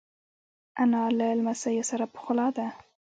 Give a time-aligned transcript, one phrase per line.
[0.81, 2.67] انا له لمسیو سره پخلا ده